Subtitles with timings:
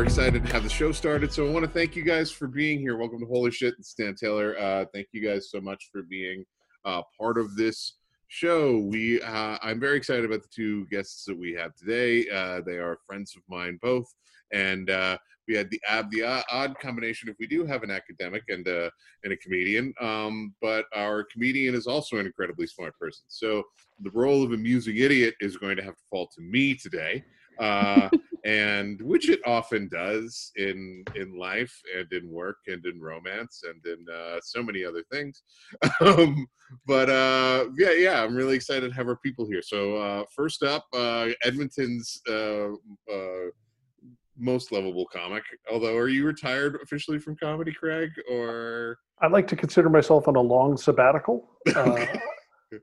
[0.00, 1.30] we're excited to have the show started.
[1.30, 2.96] So I want to thank you guys for being here.
[2.96, 4.58] Welcome to Holy Shit, it's Dan Taylor.
[4.58, 6.42] Uh, thank you guys so much for being
[6.86, 8.78] uh, part of this show.
[8.78, 12.26] We uh, I'm very excited about the two guests that we have today.
[12.30, 14.06] Uh, they are friends of mine both,
[14.54, 18.44] and uh, we had the uh, the odd combination if we do have an academic
[18.48, 18.88] and uh,
[19.24, 23.24] and a comedian, um, but our comedian is also an incredibly smart person.
[23.28, 23.64] So
[24.02, 27.22] the role of amusing idiot is going to have to fall to me today.
[27.60, 28.08] Uh,
[28.44, 33.84] and which it often does in in life and in work and in romance and
[33.86, 35.42] in uh, so many other things.
[36.00, 36.46] Um,
[36.86, 39.60] but uh, yeah yeah i'm really excited to have our people here.
[39.60, 42.68] So uh, first up uh, edmonton's uh,
[43.12, 43.50] uh,
[44.38, 45.42] most lovable comic.
[45.70, 48.98] Although are you retired officially from comedy craig or?
[49.20, 51.50] I like to consider myself on a long sabbatical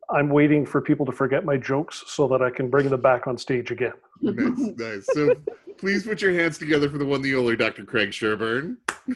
[0.10, 3.28] I'm waiting for people to forget my jokes so that I can bring them back
[3.28, 3.94] on stage again.
[4.22, 5.08] nice, nice.
[5.14, 5.36] So
[5.78, 7.86] please put your hands together for the one, the only Dr.
[7.86, 8.78] Craig Sherburne.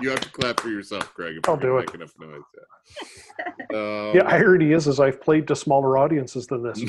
[0.00, 1.40] you have to clap for yourself, Craig.
[1.48, 1.92] I'll do it.
[1.94, 2.42] Enough noise.
[2.54, 3.78] Yeah.
[3.78, 6.80] Um, the irony is, is I've played to smaller audiences than this.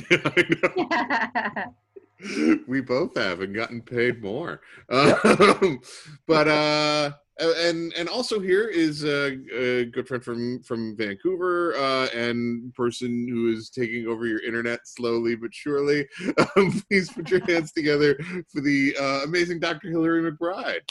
[2.67, 4.61] we both have and gotten paid more.
[4.89, 5.81] Um,
[6.27, 12.07] but uh and and also here is a, a, good friend from from Vancouver uh,
[12.15, 16.07] and person who is taking over your internet slowly but surely.
[16.57, 18.17] Um, please put your hands together
[18.51, 19.89] for the uh, amazing Dr.
[19.89, 20.89] Hillary McBride.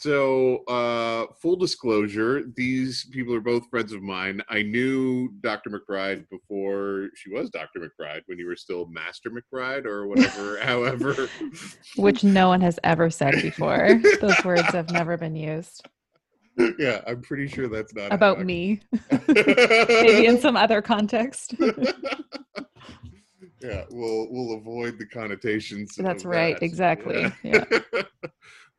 [0.00, 4.40] So, uh, full disclosure, these people are both friends of mine.
[4.48, 5.68] I knew Dr.
[5.68, 7.80] McBride before she was Dr.
[7.80, 11.28] McBride when you were still Master McBride or whatever, however.
[11.96, 14.00] Which no one has ever said before.
[14.22, 15.86] Those words have never been used.
[16.78, 18.80] Yeah, I'm pretty sure that's not about me.
[19.28, 21.54] Maybe in some other context.
[23.60, 25.94] yeah, we'll we'll avoid the connotations.
[25.94, 26.64] That's right, that.
[26.64, 27.30] exactly.
[27.42, 27.64] yeah.
[27.70, 28.02] yeah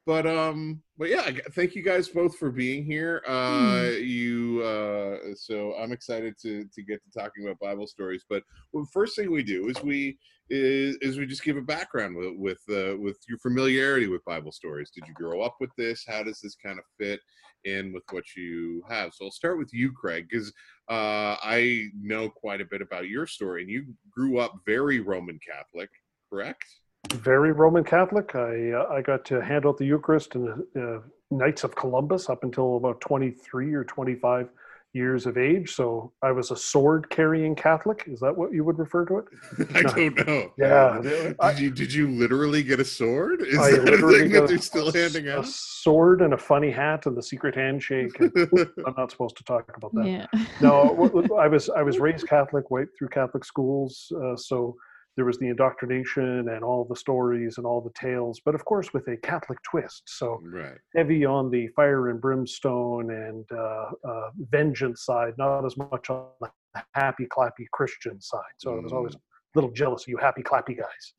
[0.05, 3.21] but um but yeah thank you guys both for being here.
[3.27, 4.07] Uh mm.
[4.07, 8.83] you uh so i'm excited to to get to talking about bible stories but well,
[8.83, 10.17] the first thing we do is we
[10.49, 14.51] is, is we just give a background with with uh, with your familiarity with bible
[14.51, 14.91] stories.
[14.91, 16.03] Did you grow up with this?
[16.05, 17.21] How does this kind of fit
[17.63, 19.13] in with what you have?
[19.13, 20.51] So i'll start with you craig because
[20.89, 25.39] uh i know quite a bit about your story and you grew up very roman
[25.39, 25.89] catholic
[26.29, 26.65] correct
[27.09, 28.35] very Roman Catholic.
[28.35, 32.43] I uh, I got to hand out the Eucharist and uh, Knights of Columbus up
[32.43, 34.49] until about 23 or 25
[34.93, 35.73] years of age.
[35.73, 38.03] So I was a sword carrying Catholic.
[38.07, 39.25] Is that what you would refer to it?
[39.75, 39.89] I no.
[39.93, 40.51] don't know.
[40.57, 40.99] Yeah.
[41.01, 43.41] Did I, you did you literally get a sword?
[43.41, 45.45] Is I that literally thing that they're still a, handing out?
[45.45, 48.19] A sword and a funny hat and the secret handshake.
[48.19, 48.31] And,
[48.85, 50.05] I'm not supposed to talk about that.
[50.05, 50.25] Yeah.
[50.59, 54.75] no, I was I was raised Catholic, went through Catholic schools, uh, so
[55.21, 58.91] there was the indoctrination and all the stories and all the tales, but of course
[58.91, 60.01] with a Catholic twist.
[60.07, 60.79] So right.
[60.95, 66.25] heavy on the fire and brimstone and uh, uh, vengeance side, not as much on
[66.39, 66.49] the
[66.95, 68.55] happy clappy Christian side.
[68.57, 68.79] So mm.
[68.79, 69.19] it was always mm
[69.55, 71.13] little jealous of you happy clappy guys.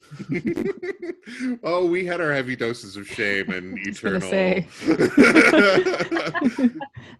[1.63, 4.29] oh, we had our heavy doses of shame and eternal.
[4.29, 4.67] Say.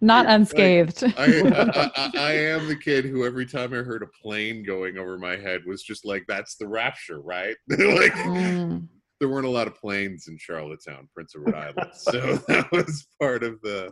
[0.01, 1.01] Not unscathed.
[1.03, 4.97] Like, I, I, I, am the kid who every time I heard a plane going
[4.97, 8.13] over my head was just like, "That's the rapture, right?" like.
[8.13, 8.87] Mm.
[9.19, 13.41] There weren't a lot of planes in Charlottetown, Prince Edward Island, so that was part
[13.41, 13.89] of the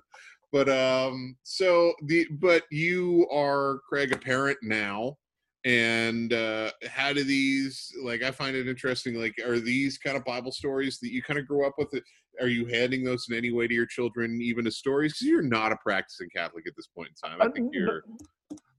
[0.51, 5.15] but um so the but you are craig a parent now
[5.63, 10.25] and uh how do these like i find it interesting like are these kind of
[10.25, 11.93] bible stories that you kind of grew up with
[12.39, 15.13] are you handing those in any way to your children even as stories?
[15.13, 17.41] Because you're not a practicing catholic at this point in time.
[17.41, 18.03] I think you're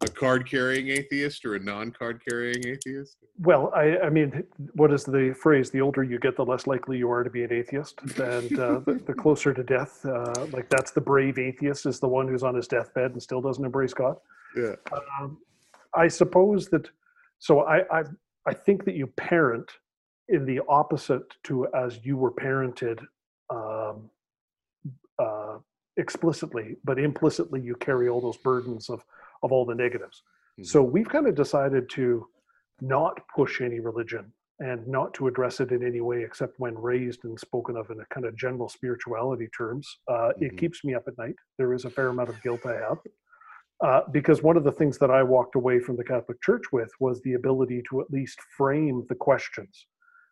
[0.01, 3.19] a card carrying atheist or a non card carrying atheist.
[3.39, 4.45] Well i i mean
[4.75, 7.45] what is the phrase the older you get the less likely you are to be
[7.45, 11.87] an atheist and uh, the, the, closer to death uh, like that's the brave atheist
[11.87, 14.17] is the one who's on his deathbed and still doesn't embrace god.
[14.57, 14.75] Yeah.
[15.21, 15.39] Um,
[15.95, 16.89] I suppose that.
[17.39, 18.03] So I, I
[18.47, 19.71] I think that you parent
[20.29, 23.01] in the opposite to as you were parented
[23.51, 24.11] um,
[25.19, 25.59] uh,
[25.97, 29.03] explicitly, but implicitly you carry all those burdens of
[29.43, 30.23] of all the negatives.
[30.59, 30.65] Mm-hmm.
[30.65, 32.27] So we've kind of decided to
[32.81, 37.25] not push any religion and not to address it in any way except when raised
[37.25, 39.99] and spoken of in a kind of general spirituality terms.
[40.09, 40.45] Uh, mm-hmm.
[40.45, 41.35] It keeps me up at night.
[41.59, 42.99] There is a fair amount of guilt I have.
[43.83, 46.91] Uh, because one of the things that I walked away from the Catholic Church with
[47.01, 49.87] was the ability to at least frame the questions,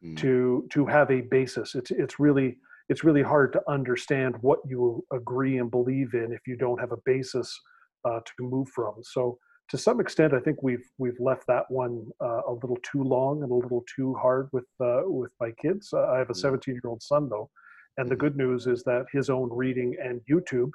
[0.04, 0.16] mm.
[0.18, 1.74] to to have a basis.
[1.74, 2.58] It's it's really
[2.88, 6.92] it's really hard to understand what you agree and believe in if you don't have
[6.92, 7.58] a basis
[8.04, 8.94] uh, to move from.
[9.02, 9.38] So
[9.70, 13.42] to some extent, I think we've we've left that one uh, a little too long
[13.42, 15.92] and a little too hard with uh, with my kids.
[15.92, 16.36] I have a Mm.
[16.36, 17.50] 17 year old son though,
[17.96, 18.18] and the Mhm.
[18.24, 20.70] good news is that his own reading and YouTube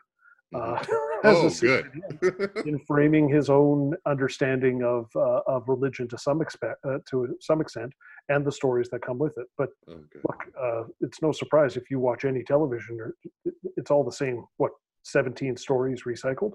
[0.53, 0.75] uh,
[1.23, 2.51] has Oh, assisted good.
[2.65, 7.61] in framing his own understanding of uh, of religion to some extent, uh, to some
[7.61, 7.91] extent,
[8.29, 9.47] and the stories that come with it.
[9.57, 10.21] But oh, good.
[10.27, 13.15] look, uh, it's no surprise if you watch any television, or
[13.77, 14.45] it's all the same.
[14.57, 14.71] What
[15.03, 16.51] 17 stories recycled?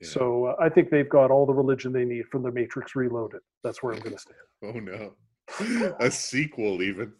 [0.00, 0.08] Yeah.
[0.08, 3.40] So uh, I think they've got all the religion they need from the Matrix Reloaded.
[3.64, 4.38] That's where I'm going to stand.
[4.62, 5.12] Oh no.
[6.00, 7.12] A sequel even.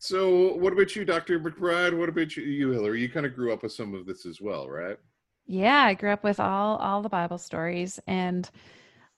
[0.00, 1.38] So what about you, Dr.
[1.40, 1.96] McBride?
[1.96, 3.00] What about you, you, Hillary?
[3.02, 4.98] You kind of grew up with some of this as well, right?
[5.46, 8.48] yeah, I grew up with all all the Bible stories and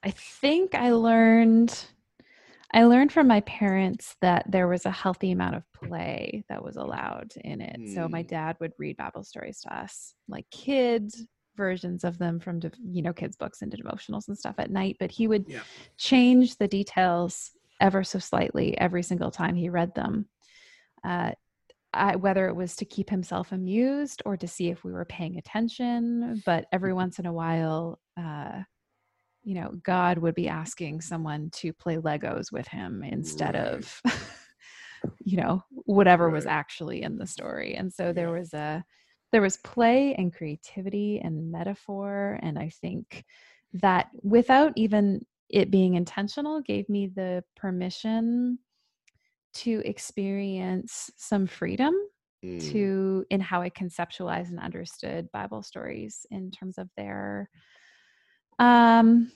[0.02, 1.86] I think I learned
[2.74, 6.76] I learned from my parents that there was a healthy amount of play that was
[6.76, 7.82] allowed in it.
[7.84, 8.28] So my Hmm.
[8.28, 11.26] dad would read Bible stories to us, like kids
[11.56, 15.10] versions of them from you know kids books and devotionals and stuff at night, but
[15.12, 15.62] he would Yeah.
[15.98, 20.26] change the details ever so slightly every single time he read them.
[21.04, 21.32] Uh,
[21.94, 25.36] I, whether it was to keep himself amused or to see if we were paying
[25.36, 28.62] attention, but every once in a while, uh,
[29.44, 34.00] you know, God would be asking someone to play Legos with him instead of,
[35.24, 37.74] you know, whatever was actually in the story.
[37.74, 38.84] And so there was a,
[39.32, 42.38] there was play and creativity and metaphor.
[42.42, 43.24] And I think
[43.74, 48.58] that without even it being intentional, gave me the permission
[49.54, 51.94] to experience some freedom
[52.44, 52.72] Mm.
[52.72, 57.48] to in how I conceptualized and understood Bible stories in terms of their
[58.58, 59.30] um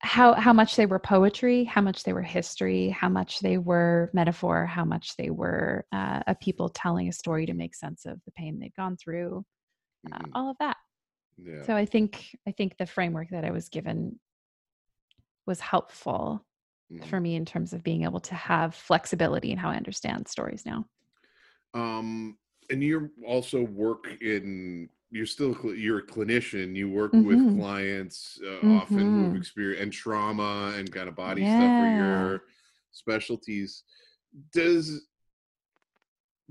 [0.00, 4.10] how how much they were poetry, how much they were history, how much they were
[4.12, 8.20] metaphor, how much they were uh, a people telling a story to make sense of
[8.24, 9.44] the pain they'd gone through,
[10.12, 10.30] uh, Mhm.
[10.34, 10.76] all of that.
[11.36, 11.62] Yeah.
[11.62, 14.20] So I think I think the framework that I was given
[15.46, 16.46] was helpful
[16.90, 17.08] Mhm.
[17.08, 20.64] for me in terms of being able to have flexibility in how I understand stories
[20.64, 20.88] now.
[21.74, 22.38] Um,
[22.70, 24.88] and you also work in.
[25.10, 26.76] You're still you're a clinician.
[26.76, 27.24] You work Mhm.
[27.24, 29.36] with clients uh, often who have Mhm.
[29.38, 31.80] experienced and trauma and kind of body stuff Yeah.
[31.80, 32.44] are your
[32.92, 33.84] specialties.
[34.52, 35.08] Does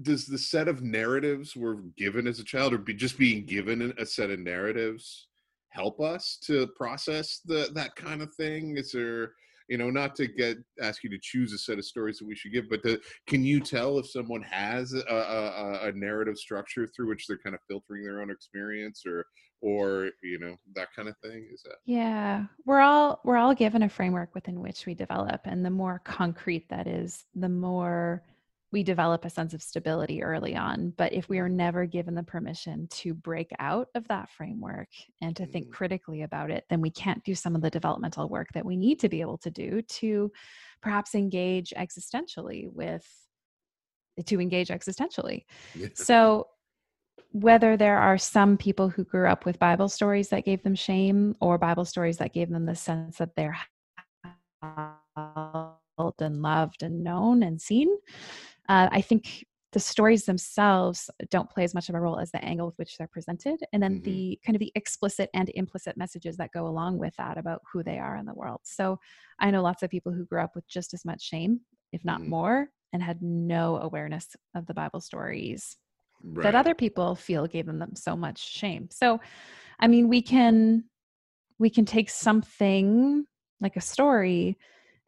[0.01, 3.94] does the set of narratives we're given as a child, or be just being given
[3.98, 5.28] a set of narratives,
[5.69, 8.78] help us to process the that kind of thing?
[8.78, 9.34] Is there
[9.68, 12.36] you know, not to get ask you to choose a set of stories that we
[12.36, 16.88] should give, but the, can you tell if someone has a, a, a narrative structure
[16.88, 19.25] through which they're kind of filtering their own experience, or
[19.62, 21.48] or you know that kind of thing?
[21.54, 25.66] Is that Yeah, we're all we're all given a framework within which we develop, and
[25.66, 28.24] the more concrete that is, the more
[28.72, 30.94] we develop a sense of stability early on.
[30.98, 34.90] But if we are never given the permission to break out of that framework
[35.22, 35.72] and to think Mm.
[35.72, 39.00] critically about it, then we can't do some of the developmental work that we need
[39.00, 40.31] to be able to do to
[40.81, 43.06] perhaps engage existentially with
[44.25, 45.46] to engage existentially.
[45.75, 45.90] Yeah.
[45.94, 46.48] So,
[47.31, 51.36] whether there are some people who grew up with Bible stories that gave them shame,
[51.40, 53.58] or Bible stories that gave them the sense that they're
[54.63, 57.89] held and loved and known and seen,
[58.69, 62.43] uh, I think the stories themselves don't play as much of a role as the
[62.43, 64.03] angle with which they're presented, and then Mhm.
[64.03, 67.83] the kind of the explicit and implicit messages that go along with that about who
[67.83, 68.62] they are in the world.
[68.63, 69.00] So,
[69.39, 72.21] I know lots of people who grew up with just as much shame, if not
[72.21, 72.29] Mhm.
[72.29, 75.77] more, and had no awareness of the Bible stories
[76.24, 76.43] right.
[76.43, 78.89] that other people feel gave them, them so much shame.
[78.91, 79.19] So,
[79.79, 80.86] I mean, we can
[81.59, 83.25] we can take something
[83.62, 84.57] like a story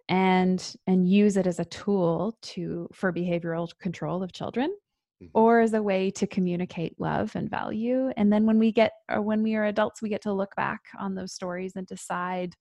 [0.09, 4.75] and and use it as a tool to for behavioral control of children
[5.21, 5.29] Mhm.
[5.33, 9.21] or as a way to communicate love and value and then when we get or
[9.21, 12.55] when we are adults we get to look back on those stories and decide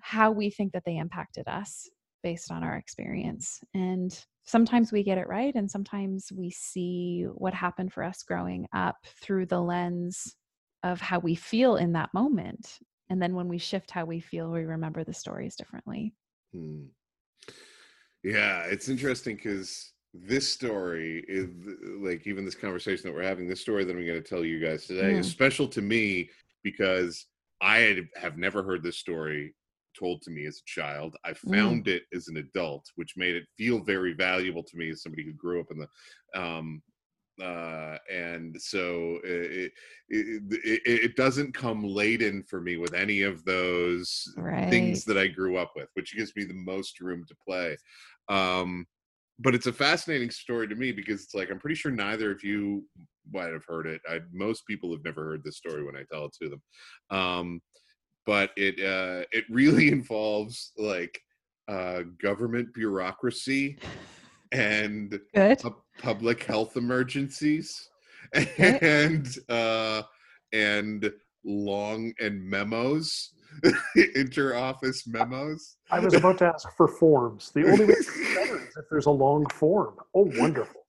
[0.00, 1.88] how we think that they impacted us
[2.22, 7.54] based on our experience and sometimes we get it right and sometimes we see what
[7.54, 10.34] happened for us growing up through the lens
[10.82, 12.78] of how we feel in that moment
[13.10, 16.14] and then when we shift how we feel we remember the stories differently
[16.52, 16.86] Hmm.
[18.24, 21.50] Yeah, it's interesting because this story is
[22.00, 23.46] like even this conversation that we're having.
[23.46, 25.30] This story that I'm going to tell you guys today is Mhm.
[25.30, 26.30] special to me
[26.62, 27.26] because
[27.60, 29.54] I had, have never heard this story
[29.96, 31.16] told to me as a child.
[31.24, 31.50] I Mm.
[31.52, 35.24] found it as an adult, which made it feel very valuable to me as somebody
[35.24, 36.82] who grew up in the um,
[37.42, 39.72] uh, and so it,
[40.08, 44.32] it, it, it doesn't come laden for me with any of those
[44.70, 47.76] things that I grew up with, which gives me the most room to play.
[48.28, 48.86] Um,
[49.38, 52.42] but it's a fascinating story to me because it's like I'm pretty sure neither of
[52.42, 52.84] you
[53.32, 54.00] might have heard it.
[54.08, 56.62] I, most people have never heard this story when I tell it to them.
[57.10, 57.62] Um,
[58.26, 61.20] but it uh, it really involves like
[61.68, 63.78] uh, government bureaucracy
[64.52, 67.88] and pu- public health emergencies
[68.58, 70.02] and uh,
[70.52, 71.10] and
[71.44, 73.32] long and memos,
[74.14, 75.76] inter-office memos.
[75.90, 77.50] I was about to ask for forms.
[77.54, 79.94] The only way to get better is if there's a long form.
[80.14, 80.82] Oh, wonderful.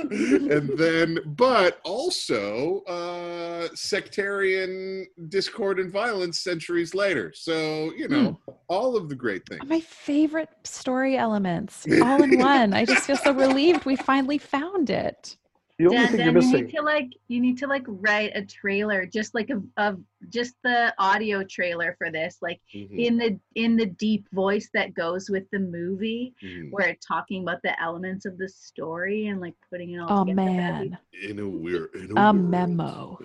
[0.10, 8.38] and then but also uh sectarian discord and violence centuries later so you know
[8.68, 12.74] all of the great things My favorite story elements all in one.
[12.74, 15.36] I just feel so relieved we finally found it.
[15.78, 18.32] The only Dan, thing Dan, you're you need to like you need to like write
[18.34, 23.18] a trailer, just like a of just the audio trailer for this, like Mhm, in
[23.18, 26.70] the in the deep voice that goes with the movie, mhm.
[26.70, 30.24] where it's talking about the elements of the story and like putting it all Oh
[30.24, 30.46] together.
[30.46, 32.36] That'd man, in a weird in a world.
[32.36, 33.18] memo,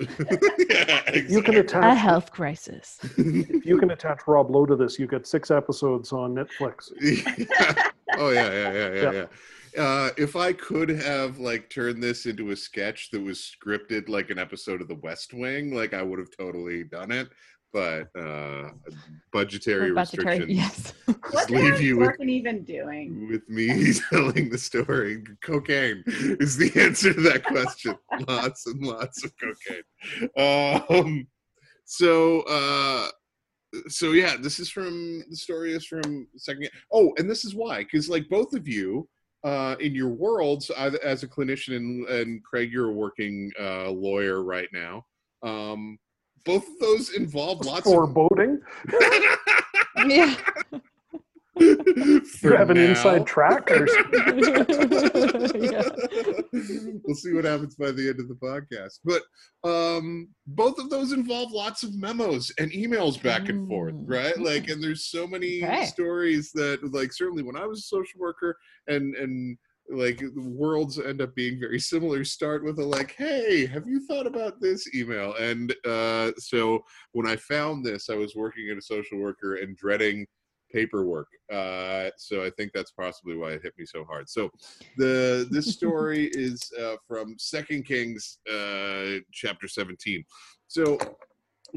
[0.70, 1.90] yeah, You can exactly.
[1.90, 3.00] a health crisis.
[3.18, 6.92] If you can attach Rob Lowe to this, you get six episodes on Netflix.
[8.18, 9.12] oh yeah yeah yeah yeah Yeah.
[9.14, 9.26] yeah
[9.78, 14.30] uh if i could have like turned this into a sketch that was scripted like
[14.30, 17.30] an episode of the west wing like i would have totally done it
[17.74, 18.70] but uh
[19.32, 20.94] budgetary budgetary- restrictions yes.
[21.08, 23.28] be- just leave you with even doing?
[23.30, 25.24] with me telling the story.
[25.44, 27.96] Cocaine is the answer to that question.
[28.28, 30.90] lots and lots of cocaine.
[30.90, 31.28] Um,
[31.86, 33.08] so, uh,
[33.88, 36.70] so yeah, this is from the story is from second.
[36.92, 39.08] Oh, and this is why, because like both of you.
[39.44, 44.44] Uh, in your worlds, as a clinician, and, and Craig, you're a working uh, lawyer
[44.44, 45.04] right now.
[45.42, 45.98] Um,
[46.46, 48.62] both of those involve lots of Foreboding.
[50.08, 50.36] yeah.
[51.60, 52.90] You For have an now.
[52.90, 53.70] inside track.
[53.70, 54.64] Or Yeah.
[57.04, 59.00] we'll see what happens by the end of the podcast.
[59.04, 59.24] But
[59.70, 64.06] um, both of those involve lots of memos and emails back and forth, Mm.
[64.08, 64.38] right?
[64.52, 65.86] Like, and there's so many Okay.
[65.86, 69.58] stories that, like, certainly when I was a social worker, and and
[69.90, 72.24] like the worlds end up being very similar.
[72.24, 77.28] Start with a like, "Hey, have you thought about this email?" And uh, so when
[77.28, 80.28] I found this, I was working at a social worker and dreading
[80.74, 81.28] paperwork.
[81.52, 84.30] Uh, so I think that's possibly why it hit me so hard.
[84.30, 84.50] So
[84.98, 90.24] the this story is uh, from Second Kings uh, chapter 17.
[90.68, 90.98] So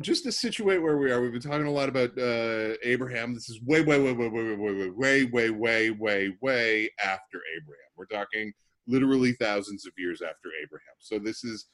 [0.01, 3.35] just to situate where we are, we've been talking a lot about uh, Abraham.
[3.35, 7.41] This is way, way, way, way, way, way, way, way, way, way, way, way after
[7.57, 7.91] Abraham.
[7.97, 8.53] We're talking
[8.87, 10.95] literally thousands of years after Abraham.
[10.99, 11.67] So this is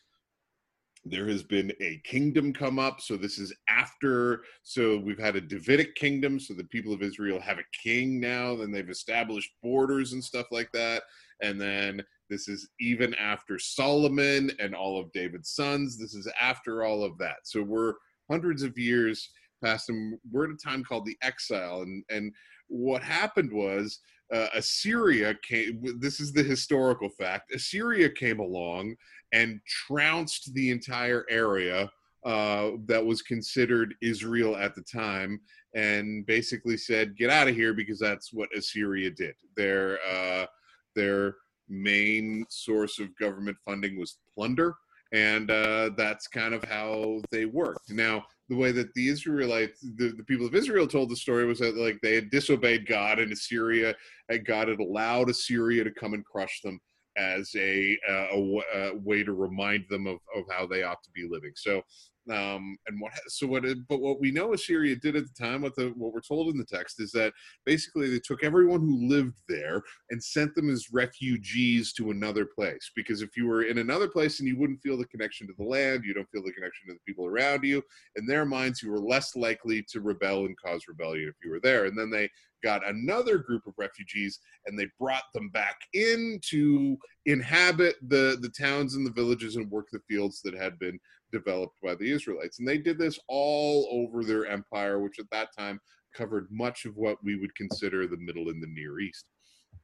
[1.04, 3.00] there has been a kingdom come up.
[3.00, 4.42] So this is after.
[4.62, 6.38] So we've had a Davidic kingdom.
[6.38, 8.54] So the people of Israel have a king now.
[8.56, 11.04] Then they've established borders and stuff like that.
[11.42, 15.98] And then this is even after Solomon and all of David's sons.
[15.98, 17.36] This is after all of that.
[17.44, 17.94] So we're
[18.30, 19.30] hundreds of years
[19.64, 21.82] past and We're at a time called the exile.
[21.82, 22.32] And and
[22.68, 23.98] what happened was
[24.32, 25.82] uh, Assyria came.
[25.98, 27.52] This is the historical fact.
[27.54, 28.96] Assyria came along
[29.32, 31.90] and trounced the entire area
[32.24, 35.40] uh, that was considered Israel at the time,
[35.74, 39.34] and basically said, "Get out of here," because that's what Assyria did.
[39.56, 40.46] Their uh,
[40.94, 41.36] their
[41.68, 44.74] main source of government funding was plunder,
[45.12, 47.90] and uh, that's kind of how they worked.
[47.90, 51.60] Now, the way that the Israelites, the, the people of Israel told the story was
[51.60, 53.94] that like they had disobeyed God, and Assyria,
[54.28, 56.80] and God had allowed Assyria to come and crush them
[57.16, 61.02] as a, uh, a, w- a way to remind them of, of how they ought
[61.04, 61.52] to be living.
[61.54, 61.82] So,
[62.30, 63.64] um, and what so what?
[63.88, 66.58] But what we know Assyria did at the time, what the what we're told in
[66.58, 67.32] the text is that
[67.64, 72.90] basically they took everyone who lived there and sent them as refugees to another place.
[72.94, 75.64] Because if you were in another place and you wouldn't feel the connection to the
[75.64, 77.82] land, you don't feel the connection to the people around you.
[78.16, 81.60] In their minds, you were less likely to rebel and cause rebellion if you were
[81.60, 81.86] there.
[81.86, 82.28] And then they
[82.62, 86.96] got another group of refugees and they brought them back in to
[87.26, 90.98] inhabit the the towns and the villages and work the fields that had been
[91.32, 92.58] developed by the Israelites.
[92.58, 95.80] And they did this all over their empire, which at that time
[96.14, 99.26] covered much of what we would consider the Middle and the Near East.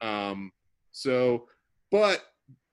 [0.01, 0.51] Um,
[0.93, 1.47] so,
[1.91, 2.25] but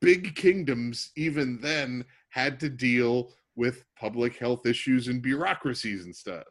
[0.01, 6.48] big kingdoms, even then, had to deal with public health issues and bureaucracies and stuff.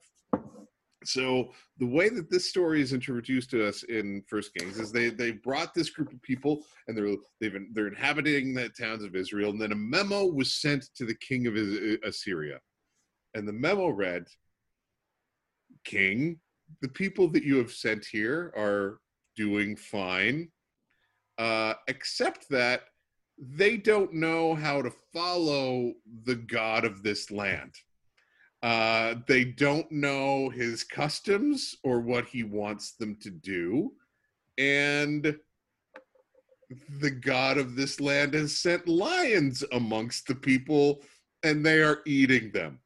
[1.04, 5.10] So the way that this story is introduced to us in First Kings is they
[5.10, 9.50] they brought this group of people and they're they've they're inhabiting the towns of Israel,
[9.50, 11.56] and then a memo was sent to the king of
[12.04, 12.60] Assyria,
[13.34, 14.26] and the memo read,
[15.84, 16.40] "King,
[16.80, 18.98] the people that you have sent here are
[19.36, 20.50] doing fine.
[21.38, 22.82] uh, except that
[23.38, 25.92] they don't know how to follow
[26.24, 27.74] the god of this land.
[28.62, 33.92] Uh, they don't know his customs or what he wants them to do.
[34.56, 35.36] And
[37.00, 41.02] the god of this land has sent lions amongst the people,
[41.42, 42.78] and they are eating them.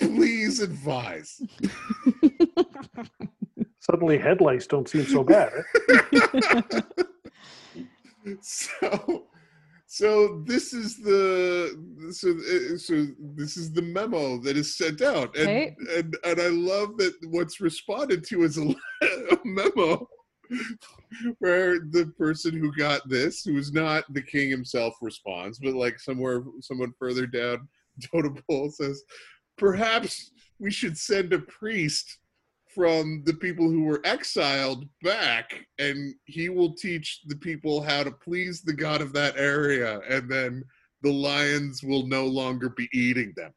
[0.00, 1.40] Please advise.
[3.80, 5.52] Suddenly, headlights don't seem so bad.
[5.88, 6.80] eh?
[8.40, 9.26] so
[9.92, 11.76] so this is the
[12.12, 15.76] so uh, so this is the memo that is sent out and Okay.
[15.96, 18.68] and, and i love that what's responded to is a,
[19.02, 20.06] a memo
[21.40, 26.44] where the person who got this who's not the king himself responds but like somewhere
[26.60, 27.68] someone further down
[28.14, 29.02] Dotable says
[29.58, 30.30] perhaps
[30.60, 32.18] we should send a priest
[32.74, 38.10] from the people who were exiled back and he will teach the people how to
[38.10, 40.62] please the god of that area and then
[41.02, 43.52] the lions will no longer be eating them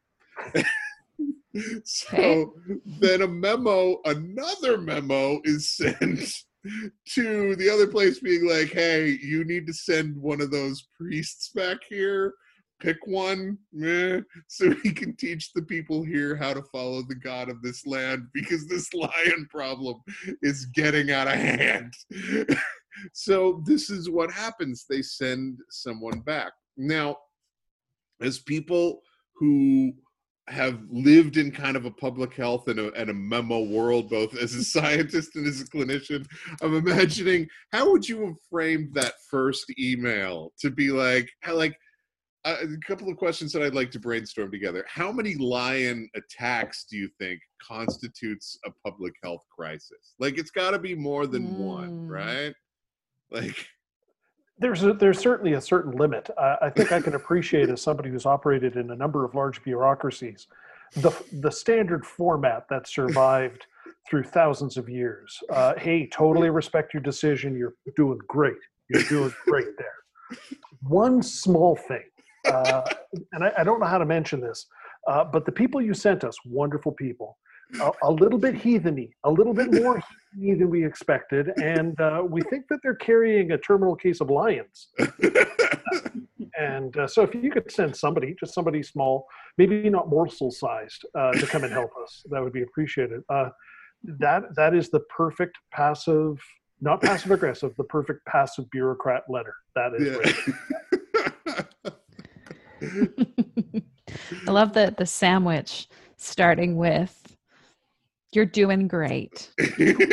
[1.84, 2.46] so Okay.
[3.00, 6.32] then a memo another memo is sent
[7.06, 11.50] to the other place being like hey you need to send one of those priests
[11.50, 12.34] back here
[12.84, 17.48] pick one meh, so he can teach the people here how to follow the god
[17.48, 19.96] of this land because this lion problem
[20.42, 21.92] is getting out of hand.
[23.12, 24.86] So this is what happens.
[24.88, 26.52] They send someone back.
[26.76, 27.16] Now
[28.20, 29.00] as people
[29.34, 29.92] who
[30.48, 34.36] have lived in kind of a public health and a, and a memo world both
[34.36, 36.22] as a scientist and as a clinician
[36.60, 41.74] i'm imagining how would you have framed that first email to be like like
[42.44, 44.84] a couple of questions that I'd like to brainstorm together.
[44.88, 50.14] How many lion attacks do you think constitutes a public health crisis?
[50.18, 52.10] Like, it's got to be more than one, Mm.
[52.10, 52.54] right?
[53.30, 53.66] Like,
[54.58, 56.30] There's a, there's certainly a certain limit.
[56.38, 59.60] Uh, I think I can appreciate as somebody who's operated in a number of large
[59.64, 60.46] bureaucracies,
[60.94, 63.66] the the standard format that survived
[64.08, 65.36] through thousands of years.
[65.50, 67.56] Uh, hey, totally respect your decision.
[67.58, 68.54] You're doing great.
[68.90, 70.38] You're doing great there.
[70.82, 72.04] One small thing,
[72.46, 72.82] uh,
[73.32, 74.66] and I, I don't know how to mention this,
[75.06, 77.36] uh, but the people you sent us, wonderful people,
[77.80, 80.00] a, a little bit heatheny, a little bit more
[80.34, 84.30] heatheny than we expected, and uh, we think that they're carrying a terminal case of
[84.30, 84.88] lions.
[86.56, 89.26] And uh, so, if you could send somebody, just somebody small,
[89.58, 93.22] maybe not morsel sized, uh, to come and help us, that would be appreciated.
[93.28, 93.48] Uh,
[94.20, 96.38] that that is the perfect passive,
[96.80, 99.54] not passive aggressive, the perfect passive bureaucrat letter.
[99.74, 100.16] That is.
[100.92, 101.00] right.
[104.46, 107.20] I love the the sandwich starting with
[108.34, 109.52] you're doing great.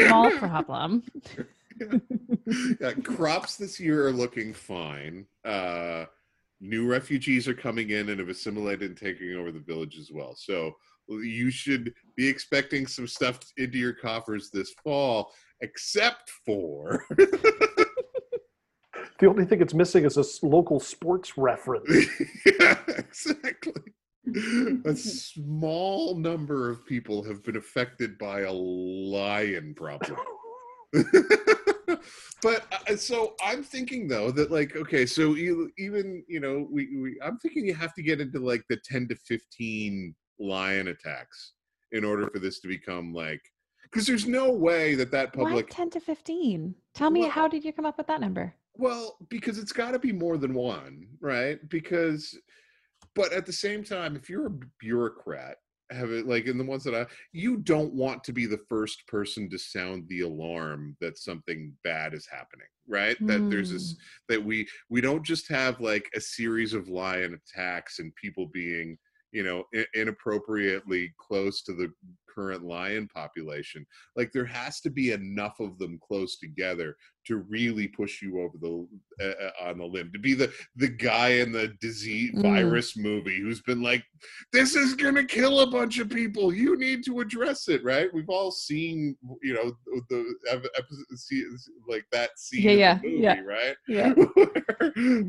[0.06, 1.04] Small problem.
[2.80, 5.26] yeah, crops this year are looking fine.
[5.44, 6.06] Uh,
[6.60, 10.36] new refugees are coming in and have assimilated and taking over the village as well.
[10.36, 10.76] So
[11.08, 17.04] you should be expecting some stuff into your coffers this fall, except for
[19.22, 22.08] The only thing it's missing is a local sports reference.
[22.60, 23.94] yeah, exactly.
[24.86, 30.18] A small number of people have been affected by a lion problem.
[32.42, 36.98] but uh, so I'm thinking though that like okay, so you, even you know we,
[36.98, 41.54] we I'm thinking you have to get into like the 10 to 15 lion attacks
[41.92, 43.42] in order for this to become like
[43.84, 46.76] because there's no way that that Why public 10 to 15?
[46.96, 48.56] Tell me, Well- how did you come up with that number?
[48.76, 51.60] Well, because it's got to be more than one, right?
[51.70, 52.38] Because,
[53.16, 55.58] but at the same time, if you're a bureaucrat,
[55.92, 59.06] have it like in the ones that I, you don't want to be the first
[59.08, 63.18] person to sound the alarm that something bad is happening, right?
[63.28, 64.34] That there's this hmm.
[64.34, 68.98] that we we don't just have like a series of lion attacks and people being
[69.32, 71.92] you know inappropriately close to the
[72.34, 76.96] current lion population like there has to be enough of them close together
[77.28, 78.88] to really push you over the
[79.24, 82.42] uh, on the limb to be the the guy in the disease Mm.
[82.44, 84.04] virus movie who's been like
[84.54, 88.30] this is gonna kill a bunch of people you need to address it right we've
[88.30, 89.74] all seen you know
[90.10, 93.42] the ep- episode like that scene Yeah, in yeah, the movie yeah.
[93.42, 94.14] right Yeah.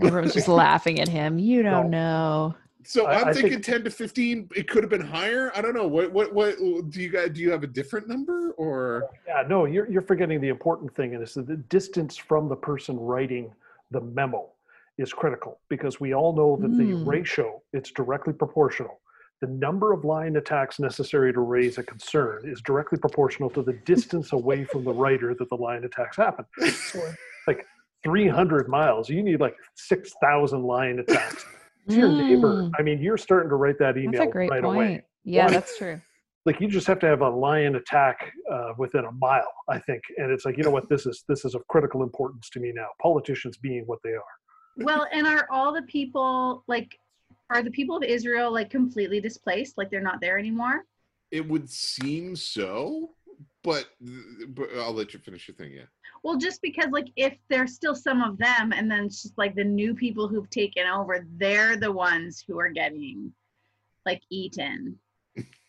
[0.06, 1.38] Everyone's just laughing at him.
[1.38, 2.54] You don't know.
[2.84, 5.74] So i'm I thinking think- 10 to 15 it could have been higher i don't
[5.74, 6.56] know what what what
[6.90, 10.40] do you guys do you have a different number or Yeah, no, you're, you're forgetting
[10.40, 13.50] the important thing, and it's the distance from the person writing
[13.90, 14.50] the memo
[14.98, 17.06] is critical because we all know that the Mm.
[17.06, 19.00] ratio it's directly proportional.
[19.40, 23.72] The number of line attacks necessary to raise a concern is directly proportional to the
[23.72, 26.44] distance away from the writer that the line attacks happen.
[26.90, 27.00] So,
[27.46, 27.66] like
[28.04, 29.08] 300 miles.
[29.08, 31.44] You need like 6,000 line attacks.
[31.86, 32.64] It's your neighbor.
[32.64, 34.76] Mm, I mean, you're starting to write that That's email a great right point.
[34.76, 35.04] away.
[35.24, 36.00] Yeah, Why- that's true.
[36.44, 40.02] Like you just have to have a lion attack uh, within a mile, I think.
[40.18, 40.88] And it's like, you know what?
[40.88, 42.88] This is this is of critical importance to me now.
[43.00, 44.22] Politicians being what they are.
[44.78, 46.98] Well, and are all the people like
[47.50, 49.78] are the people of Israel like completely displaced?
[49.78, 50.84] Like they're not there anymore?
[51.30, 53.10] It would seem so,
[53.62, 53.86] but,
[54.48, 55.72] but I'll let you finish your thing.
[55.72, 55.82] Yeah.
[56.22, 59.54] Well, just because like if there's still some of them and then it's just like
[59.54, 63.32] the new people who've taken over, they're the ones who are getting
[64.04, 64.98] like eaten.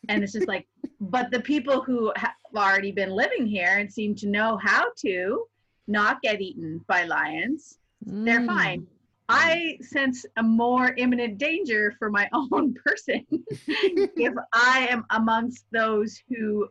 [0.10, 0.68] And it's just like,
[1.00, 5.46] but the people who have already been living here and seem to know how to
[5.88, 8.46] not get eaten by lions, they're Mm.
[8.48, 8.88] fine.
[9.30, 13.26] I sense a more imminent danger for my own person
[13.68, 16.68] if I am amongst those who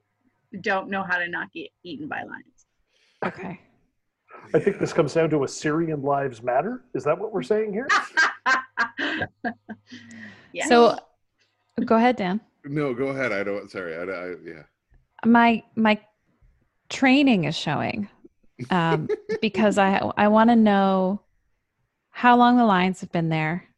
[0.60, 2.66] don't know how to not get eaten by lions.
[3.24, 3.60] Okay.
[4.54, 6.84] I think this comes down to Assyrian lives matter.
[6.94, 7.88] Is that what we're saying here?
[10.52, 10.66] yeah.
[10.66, 10.98] So
[11.84, 12.40] go ahead, Dan.
[12.64, 13.32] No, go ahead.
[13.32, 13.70] I don't.
[13.70, 13.96] Sorry.
[13.96, 14.62] I, I yeah.
[15.24, 15.98] my my
[16.88, 18.08] training is showing
[18.70, 19.08] um,
[19.40, 21.22] because I I want to know
[22.10, 23.68] how long the lions have been there,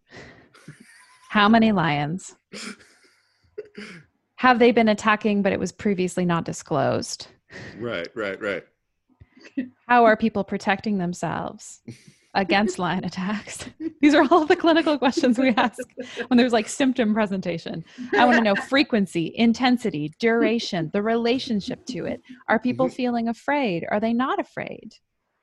[1.28, 2.34] how many lions
[4.44, 7.28] have they been attacking, but it was previously not disclosed.
[7.78, 8.09] Right.
[8.14, 8.38] Right.
[8.40, 8.62] Right.
[9.88, 11.80] How are people protecting themselves
[12.35, 13.64] against lion attacks?
[14.02, 15.78] These are all the clinical questions we ask
[16.28, 17.85] when there's like symptom presentation.
[18.18, 22.20] I want to know frequency, intensity, duration, the relationship to it.
[22.48, 23.87] Are people feeling afraid?
[23.90, 24.94] Are they not afraid?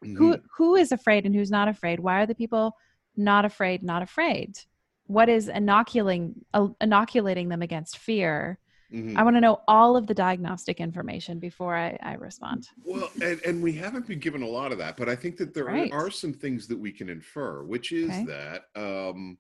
[0.04, 0.42] Who Mhm.
[0.58, 2.00] who is afraid and who's not afraid?
[2.00, 2.76] Why are the people
[3.16, 4.60] not afraid, not afraid?
[5.08, 8.60] What is inoculating uh, inoculating them against fear?
[8.92, 9.16] Mhm.
[9.18, 12.68] I want to know all of the diagnostic information before I, I respond.
[12.84, 15.54] Well, and, and we haven't been given a lot of that, but I think that
[15.54, 15.92] there Right.
[15.92, 18.26] are, are some things that we can infer, which is Okay.
[18.26, 19.38] that, um,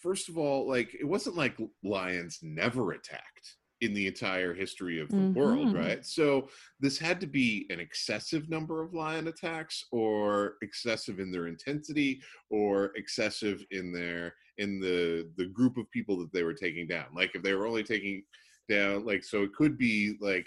[0.00, 5.08] first of all, like it wasn't like lions never attacked in the entire history of
[5.10, 5.74] the world, Mhm.
[5.74, 6.06] right?
[6.06, 6.48] So
[6.80, 12.22] this had to be an excessive number of lion attacks, or excessive in their intensity,
[12.50, 17.06] or excessive in their in the the group of people that they were taking down.
[17.14, 18.22] Like if they were only taking
[18.68, 20.46] down, like so, it could be like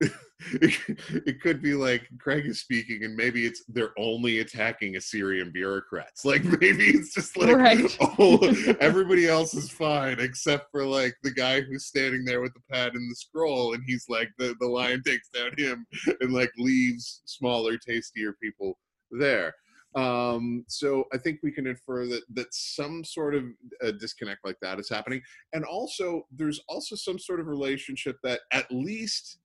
[0.40, 6.24] it could be like Craig is speaking, and maybe it's they're only attacking Assyrian bureaucrats.
[6.28, 7.96] Like maybe it's just like Right.
[8.00, 8.38] oh,
[8.80, 12.94] everybody else is fine except for like the guy who's standing there with the pad
[12.94, 15.84] and the scroll, and he's like the the lion takes down him
[16.20, 18.78] and like leaves smaller, tastier people
[19.10, 19.52] there.
[19.94, 23.44] Um, so I think we can infer that that some sort of
[23.82, 25.22] uh, disconnect like that is happening,
[25.54, 29.38] and also there's also some sort of relationship that at least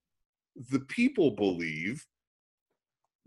[0.69, 2.05] the people believe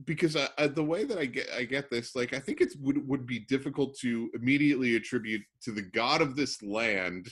[0.05, 2.75] because I, I, the way that I get I get this, like I think it
[2.81, 7.29] would would be difficult to immediately attribute to the god of this land.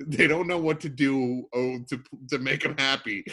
[0.00, 3.24] They don't know what to do oh, to to make them happy,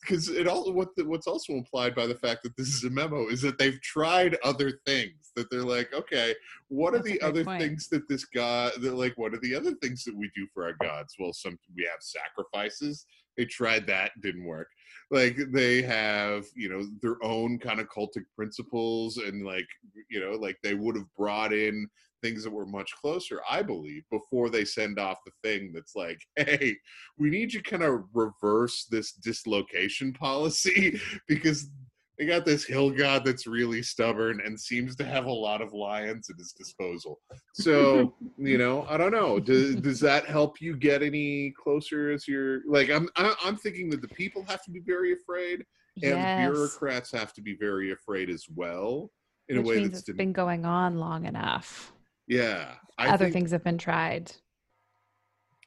[0.00, 2.90] because it all what the, what's also implied by the fact that this is a
[2.90, 5.30] memo is that they've tried other things.
[5.36, 6.34] That they're like, okay,
[6.68, 7.62] what are That's a the other point.
[7.62, 8.72] things that this god?
[8.80, 11.14] They're like, what are the other things that we do for our gods?
[11.20, 13.06] Well, some we have sacrifices.
[13.36, 14.68] They tried that, didn't work
[15.10, 19.66] like they have you know their own kind of cultic principles and like
[20.10, 21.88] you know like they would have brought in
[22.22, 26.20] things that were much closer i believe before they send off the thing that's like
[26.36, 26.76] hey
[27.18, 31.70] we need you kind of reverse this dislocation policy because
[32.18, 35.72] they got this hill god that's really stubborn and seems to have a lot of
[35.72, 37.20] lions at his disposal
[37.52, 42.26] so you know i don't know does, does that help you get any closer as
[42.26, 45.64] you're like i'm i'm thinking that the people have to be very afraid
[46.02, 46.36] and Yes.
[46.36, 49.10] bureaucrats have to be very afraid as well
[49.48, 51.92] in Which a way that's didn't- been going on long enough.
[52.28, 54.32] Yeah I Other think- things have been tried.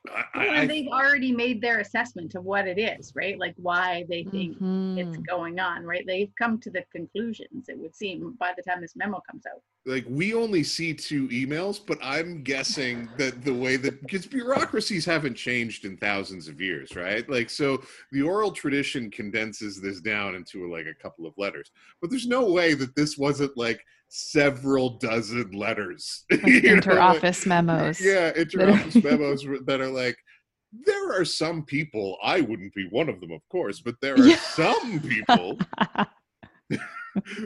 [0.09, 3.37] I, Well, and they've already made their assessment of what it is, right?
[3.37, 4.57] Like why they think
[4.97, 5.27] it's Mhm.
[5.27, 6.03] going on, right?
[6.07, 9.61] They've come to the conclusions, it would seem, by the time this memo comes out.
[9.87, 15.05] Like we only see two emails but i'm guessing that the way that because bureaucracies
[15.05, 20.35] haven't changed in thousands of years right like so the oral tradition condenses this down
[20.35, 24.97] into like a couple of letters but there's no way that this wasn't like several
[24.99, 27.99] dozen letters Like know, like- inter-office memos.
[27.99, 30.17] yeah inter-office memos that are like
[30.85, 34.19] there are some people i wouldn't be one of them of course but there are
[34.27, 34.35] Yeah.
[34.37, 35.57] some people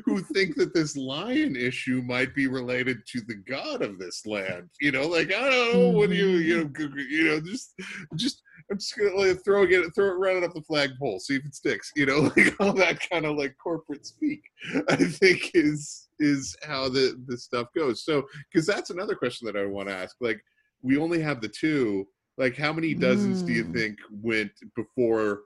[0.05, 4.69] who think that this lion issue might be related to the god of this land.
[4.81, 7.39] You know, like I don't know what do you you know g- g- you know
[7.41, 7.73] just
[8.15, 11.45] just I'm just gonna like, throw it, throw it right up the flagpole, see if
[11.45, 11.91] it sticks.
[11.95, 14.41] You know, like all that kind of like corporate speak.
[14.89, 18.03] I think is is how the the stuff goes.
[18.03, 20.15] So, because that's another question that I want to ask.
[20.21, 20.41] Like,
[20.81, 22.07] we only have the two.
[22.37, 23.73] Like, how many dozens do you Mm.
[23.73, 25.41] think went before?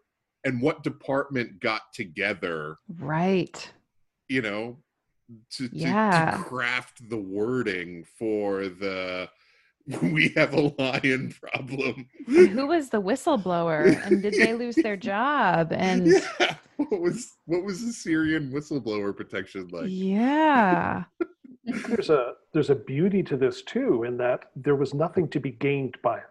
[0.45, 2.77] And what department got together?
[2.97, 3.69] Right.
[4.29, 4.77] You know,
[5.57, 6.37] to, to, Yeah.
[6.37, 9.29] to craft the wording for the
[10.03, 12.07] we have a lion problem.
[12.27, 13.99] And who was the whistleblower?
[14.05, 15.73] And did they lose their job?
[15.73, 16.55] And yeah.
[16.77, 19.87] What was what was the Assyrian whistleblower protection like?
[19.89, 21.03] yeah.
[21.87, 25.51] there's a there's a beauty to this too in that there was nothing to be
[25.51, 26.23] gained by it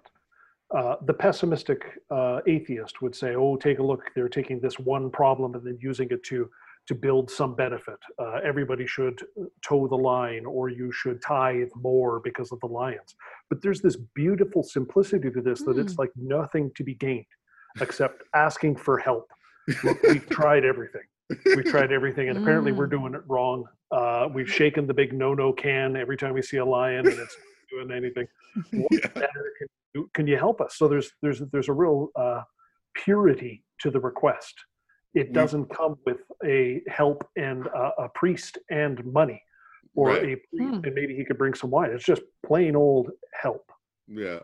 [0.77, 5.11] uh, the pessimistic uh, atheist would say oh take a look they're taking this one
[5.11, 6.51] problem and then using it to
[6.89, 7.99] to build some benefit.
[8.19, 9.21] Uh, everybody should
[9.63, 13.15] toe the line or you should tithe more because of the lions.
[13.51, 17.27] But there's this beautiful simplicity to this that it's like nothing to be gained
[17.81, 19.31] except asking for help.
[19.85, 21.03] Look, we've tried everything.
[21.45, 22.91] We've tried everything and apparently we're Mm.
[22.99, 23.65] doing it wrong.
[23.91, 27.37] Uh, we've shaken the big no-no can every time we see a lion and it's
[27.37, 28.27] not doing anything.
[28.73, 29.09] What Yeah.
[29.15, 30.77] better can, you- can you help us?
[30.79, 32.43] So there's there's there's a real uh,
[32.95, 34.55] purity to the request
[35.15, 39.43] it doesn't come with a help and a, a priest and money
[39.95, 40.23] or Right.
[40.23, 40.85] a priest Hmm.
[40.85, 43.71] and maybe he could bring some wine it's just plain old help
[44.07, 44.41] Yeah.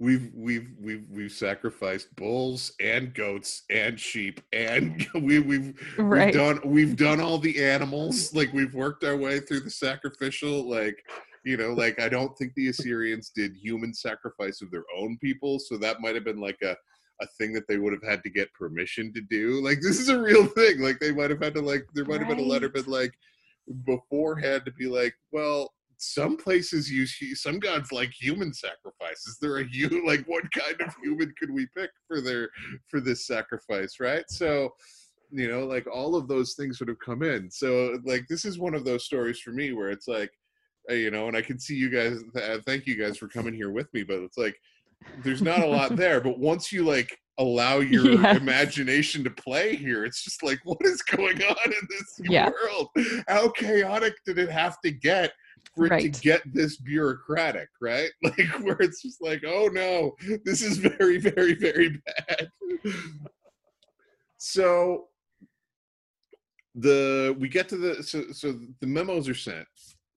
[0.00, 6.26] We've we've we've we've sacrificed bulls and goats and sheep and we we've Right.
[6.26, 10.68] we've done we've done all the animals like we've worked our way through the sacrificial
[10.68, 11.04] like
[11.44, 15.58] you know like I don't think the Assyrians did human sacrifice of their own people
[15.58, 16.76] so that might have been like a
[17.20, 20.08] a thing that they would have had to get permission to do like this is
[20.08, 22.42] a real thing like they might have had to like there might have been a
[22.42, 23.12] letter but like
[23.84, 29.26] beforehand to be like well some places use some gods like human sacrifice.
[29.26, 32.48] Is there a you like what kind of human could we pick for their
[32.88, 34.24] for this sacrifice, right?
[34.28, 34.70] So,
[35.30, 37.50] you know, like all of those things would have come in.
[37.50, 40.30] So, like this is one of those stories for me where it's like,
[40.90, 42.22] uh, you know, and I can see you guys.
[42.34, 44.56] Uh, thank you guys for coming here with me, but it's like
[45.22, 46.20] there's not a lot there.
[46.20, 48.36] But once you like allow your Yes.
[48.36, 52.50] imagination to play here, it's just like, what is going on in this Yeah.
[52.50, 52.88] world?
[53.28, 55.32] How chaotic did it have to get?
[55.74, 56.12] for it Right.
[56.14, 58.10] to get this bureaucratic, right?
[58.22, 60.12] Like where it's just like, oh no,
[60.44, 62.48] this is very, very, very bad.
[64.38, 65.08] So
[66.74, 69.66] the we get to the so so the memos are sent.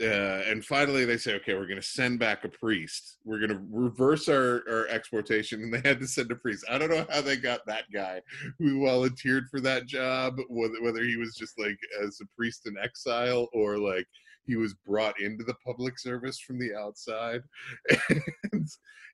[0.01, 3.17] Uh, and finally they say, okay, we're going to send back a priest.
[3.23, 5.61] We're going to reverse our, our exportation.
[5.61, 6.65] And they had to send a priest.
[6.69, 8.21] I don't know how they got that guy
[8.57, 12.75] who volunteered for that job, whether, whether he was just like as a priest in
[12.81, 14.07] exile or like
[14.45, 17.41] he was brought into the public service from the outside.
[18.51, 18.67] and,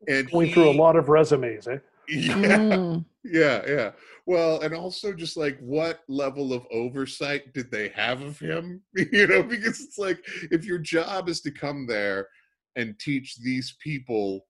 [0.08, 3.06] and going through a lot of resumes eh Yeah, Mm.
[3.24, 3.91] yeah, yeah.
[4.26, 8.82] Well, and also just like what level of oversight did they have of him?
[9.12, 10.20] You know, because it's like
[10.52, 12.28] if your job is to come there
[12.76, 14.46] and teach these people,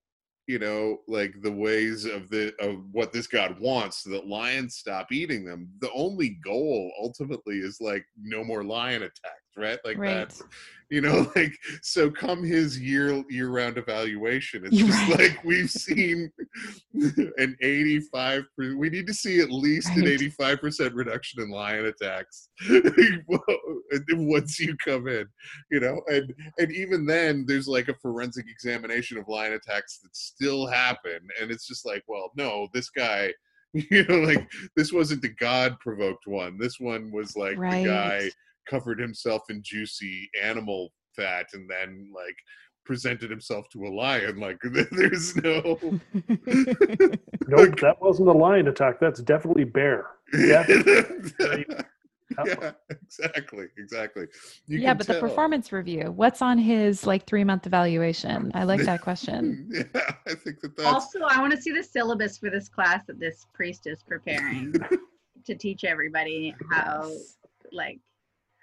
[0.46, 4.76] you know, like the ways of the of what this god wants so that lions
[4.76, 9.78] stop eating them, the only goal ultimately is like no more lion attacks, right?
[9.84, 10.28] Like Right.
[10.28, 10.42] that's
[10.90, 15.18] you know, like so come his year year round evaluation, it's just Right.
[15.20, 16.30] like we've seen
[17.38, 22.48] an 85 we need to see at least an 85 percent reduction in lion attacks
[24.16, 25.26] once you come in
[25.70, 30.14] you know and and even then there's like a forensic examination of lion attacks that
[30.16, 33.32] still happen and it's just like well no this guy
[33.74, 38.18] you know like this wasn't the god provoked one this one was like the guy
[38.18, 38.32] Right.
[38.68, 42.36] Covered himself in juicy animal fat and then like
[42.84, 44.58] presented himself to a lion like
[44.92, 45.78] there's no
[47.46, 50.64] nope that wasn't a lion attack that's definitely bear yeah
[52.46, 54.26] yeah, exactly, exactly.
[54.66, 58.50] You yeah, can but the performance review, what's on his like three month evaluation?
[58.54, 59.68] I like that question.
[59.70, 63.04] Yeah, I think that that's Also, I want to see the syllabus for this class
[63.06, 64.74] that this priest is preparing
[65.46, 67.10] to teach everybody how,
[67.72, 67.98] like,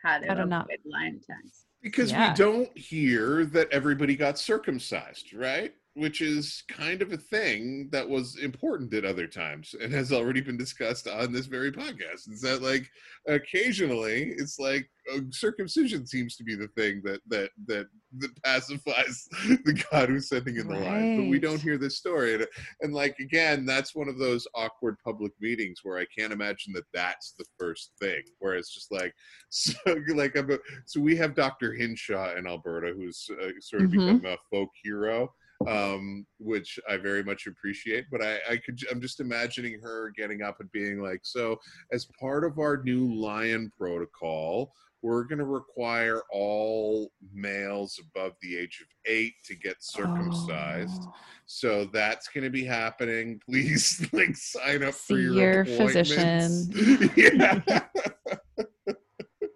[0.06, 1.66] how to, How to avoid not- lion attacks.
[1.82, 2.30] because Yeah.
[2.32, 5.74] we don't hear that everybody got circumcised, right?
[5.96, 10.42] Which is kind of a thing that was important at other times and has already
[10.42, 12.30] been discussed on this very podcast.
[12.30, 12.90] Is that like
[13.28, 17.86] occasionally it's like uh, circumcision seems to be the thing that that that
[18.18, 19.28] that pacifies
[19.66, 22.34] the God who's sending in the line, but we don't hear this story.
[22.36, 22.48] And,
[22.82, 26.86] and like again, that's one of those awkward public meetings where I can't imagine that
[26.94, 28.22] that's the first thing.
[28.40, 29.14] Where it's just like
[29.50, 29.74] so
[30.14, 31.74] like I'm a, so we have Dr.
[31.74, 33.92] Hinshaw in Alberta, who's uh, sort of Mhm.
[34.22, 35.34] become a folk hero.
[35.68, 38.06] Um, which I very much appreciate.
[38.12, 41.60] But I, I could, I'm just imagining her getting up and being like, "So,
[41.92, 44.72] as part of our new lion protocol,
[45.06, 51.04] we're going to require all males above the age of eight to get circumcised.
[51.04, 51.14] Oh.
[51.46, 53.40] So that's going to be happening.
[53.50, 56.70] Please, like, sign up for your, your appointments."
[57.16, 57.62] yeah.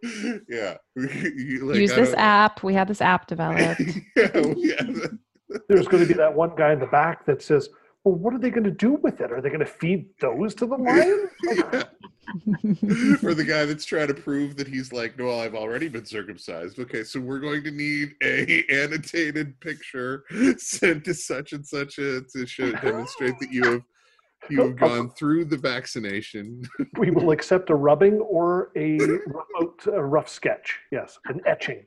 [0.47, 0.77] yeah.
[0.95, 2.63] Like, Use this app.
[2.63, 3.81] We have this app developed.
[4.15, 5.07] yeah.
[5.67, 7.69] There's going to be that one guy in the back that says,
[8.03, 9.31] "Well, what are they going to do with it?
[9.31, 11.89] Are they going to feed those to the lion?" Like,
[13.23, 16.79] or the guy that's trying to prove that he's like, no, I've already been circumcised.
[16.79, 20.25] Okay, so we're going to need a annotated picture
[20.57, 23.83] sent to such and such a to show demonstrate that you have
[24.49, 26.63] you have gone through the vaccination.
[26.97, 30.79] we will accept a rubbing or a rough, out, a rough sketch.
[30.91, 31.83] Yes, an etching.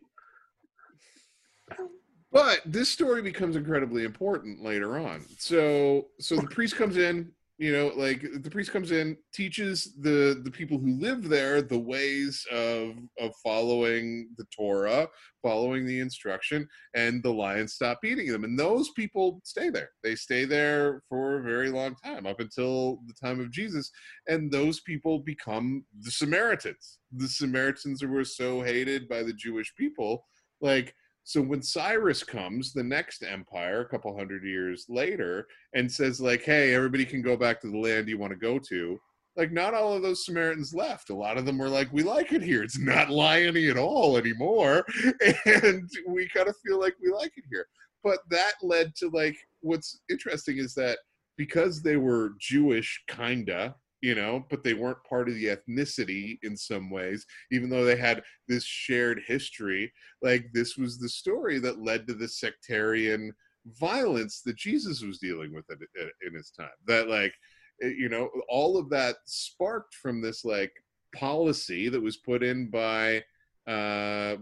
[2.32, 5.24] But this story becomes incredibly important later on.
[5.38, 10.40] So so the priest comes in, you know, like the priest comes in, teaches the
[10.42, 15.08] the people who live there the ways of of following the Torah,
[15.42, 18.44] following the instruction, and the lions stop eating them.
[18.44, 19.90] And those people stay there.
[20.02, 23.90] They stay there for a very long time, up until the time of Jesus.
[24.26, 26.98] And those people become the Samaritans.
[27.14, 30.24] The Samaritans were so hated by the Jewish people,
[30.62, 36.20] like so when Cyrus comes, the next empire, a couple hundred years later, and says
[36.20, 39.00] like, "Hey, everybody can go back to the land you want to go to,"
[39.37, 41.11] like not all of those Samaritans left.
[41.11, 42.62] A lot of them were like, "We like it here.
[42.62, 44.85] It's not liony at all anymore,"
[45.46, 47.66] and we kind of feel like we like it here.
[48.02, 50.98] But that led to like what's interesting is that
[51.37, 56.56] because they were Jewish, kinda, you know, but they weren't part of the ethnicity in
[56.56, 59.92] some ways, even though they had this shared history.
[60.20, 63.32] Like this was the story that led to the sectarian
[63.78, 66.68] violence that Jesus was dealing with in, his time.
[66.86, 67.32] That like,
[67.80, 70.72] eh, you know, all of that sparked from this like
[71.14, 73.22] policy that was put in by
[73.68, 74.34] uh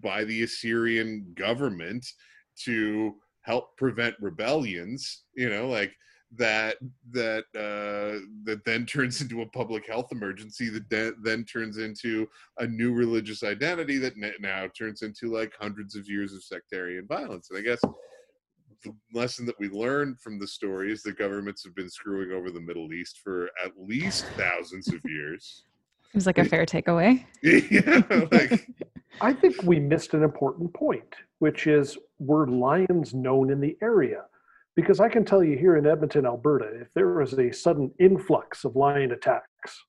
[0.00, 2.06] by the Assyrian government
[2.64, 5.92] to help prevent rebellions you know like
[6.36, 6.76] that
[7.10, 12.26] that uh that then turns into a public health emergency that de- then turns into
[12.58, 17.06] a new religious identity that n- now turns into like hundreds of years of sectarian
[17.06, 17.80] violence and i guess
[18.84, 22.50] the lesson that we learned from the story is that governments have been screwing over
[22.50, 25.64] the middle east for at least thousands of years
[26.12, 27.24] Seems like a fair takeaway.
[27.42, 28.66] yeah like
[29.20, 34.22] I think we missed an important point, which is were lions known in the area?
[34.78, 38.64] Because I can tell you here in Edmonton, Alberta, if there was a sudden influx
[38.64, 39.84] of lion attacks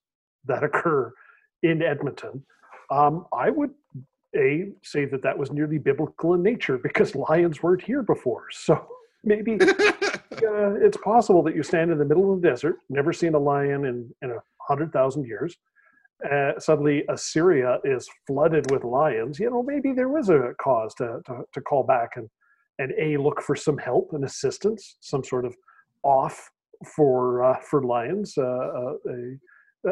[0.46, 1.14] that occur
[1.62, 2.44] in Edmonton,
[2.90, 3.70] um, I would
[4.36, 8.46] a say that that was nearly biblical in nature because lions weren't here before.
[8.52, 8.84] So
[9.24, 13.36] maybe uh, it's possible that you stand in the middle of the desert, never seen
[13.36, 15.56] a lion in, in a hundred thousand years.
[16.32, 19.38] Uh, suddenly, Assyria is flooded with lions.
[19.38, 22.28] You know, maybe there was a cause to, to, to call back and
[22.80, 25.56] and a look for some help and assistance, some sort of
[26.04, 26.50] off
[26.96, 28.36] for uh, for lions.
[28.38, 29.38] Uh, uh, a,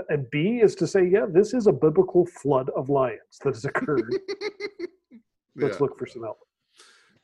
[0.10, 3.65] and B is to say, yeah, this is a biblical flood of lions that has
[3.65, 4.10] occurred.
[5.56, 5.84] Let's Yeah.
[5.84, 6.39] look for some help.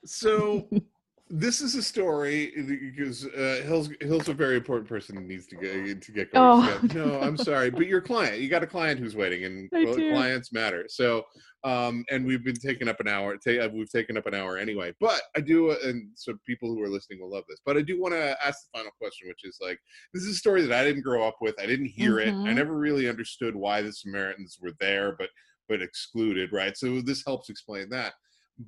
[0.06, 0.67] So
[1.30, 5.56] this is a story because uh, Hill's Hill's a very important person and needs to
[5.56, 6.70] get to get going.
[6.70, 6.80] Oh.
[6.94, 10.52] No, I'm sorry, but your client, you got a client who's waiting, and well, clients
[10.52, 10.86] matter.
[10.90, 11.24] So,
[11.64, 13.38] um, and we've been taking up an hour.
[13.38, 14.94] Ta- uh, we've taken up an hour anyway.
[15.00, 17.60] But I do, uh, and so people who are listening will love this.
[17.66, 19.80] But I do want to ask the final question, which is like,
[20.14, 21.56] this is a story that I didn't grow up with.
[21.60, 22.30] I didn't hear it.
[22.30, 22.56] I Mhm.
[22.56, 25.30] never really understood why the Samaritans were there, but
[25.70, 26.76] but excluded, right?
[26.78, 28.14] So this helps explain that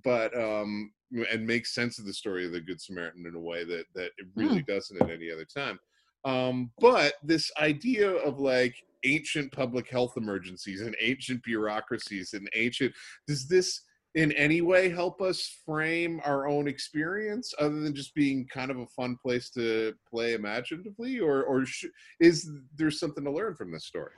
[0.03, 0.91] but um
[1.31, 4.11] and makes sense of the story of the good samaritan in a way that that
[4.17, 5.79] it really doesn't at any other time.
[6.23, 12.93] Um but this idea of like ancient public health emergencies and ancient bureaucracies and ancient
[13.27, 13.81] does this
[14.15, 18.79] in any way help us frame our own experience other than just being kind of
[18.79, 21.19] a fun place to play imaginatively?
[21.19, 21.85] Or or sh-
[22.19, 24.13] is there something to learn from this story?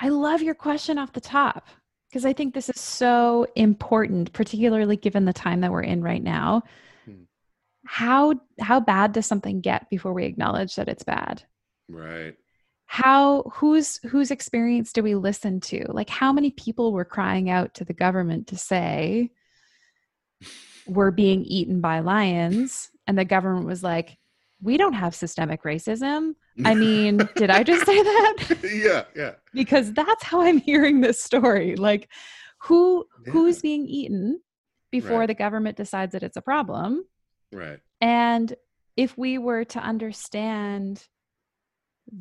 [0.00, 1.68] I love your question off the top
[2.12, 6.22] because I think this is so important, particularly given the time that we're in right
[6.22, 6.62] now.
[7.06, 7.22] Hmm.
[7.86, 11.42] How how bad does something get before we acknowledge that it's bad?
[11.88, 12.34] right
[12.84, 15.86] How whose whose experience do we listen to?
[15.88, 19.30] Like how many people were crying out to the government to say
[20.86, 24.18] we're being eaten by lions and the government was like
[24.60, 26.34] we don't have systemic racism.
[26.64, 28.34] I mean, did I just say that?
[28.64, 31.76] yeah yeah because that's how I'm hearing this story.
[31.76, 32.08] Like
[32.62, 33.32] who Yeah.
[33.32, 34.40] who's being eaten
[34.90, 35.26] before Right.
[35.26, 37.04] the government decides that it's a problem
[37.52, 38.54] right and
[38.96, 41.06] if we were to understand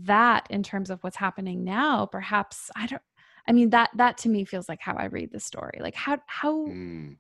[0.03, 3.01] that in terms of what's happening now, perhaps I don't
[3.47, 5.79] I mean that that to me feels like how I read the story.
[5.81, 7.17] Like how how Mm.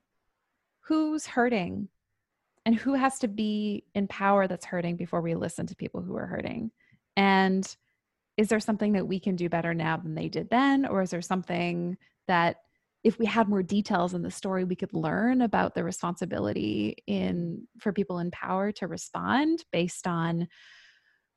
[0.81, 1.89] who's hurting
[2.65, 6.15] and who has to be in power that's hurting before we listen to people who
[6.15, 6.71] are hurting
[7.21, 7.75] and
[8.37, 11.11] is there something that we can do better now than they did then or is
[11.11, 11.97] there something
[12.27, 12.57] that
[13.03, 17.67] if we had more details in the story we could learn about the responsibility in
[17.79, 20.47] for people in power to respond based on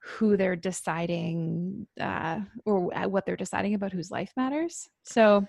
[0.03, 5.47] who they're deciding uh, or uh, what they're deciding about whose life matters so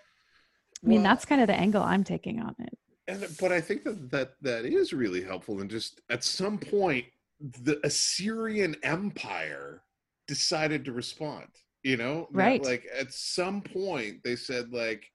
[0.84, 2.78] i mean Well- that's kind of the angle i'm taking on it
[3.08, 5.62] and but I think that that that is really helpful.
[5.62, 7.06] And just at some point,
[7.40, 9.84] the Assyrian Empire
[10.28, 11.48] decided to respond.
[11.84, 12.64] You know, Right.
[12.64, 15.06] Like at some point, they said like,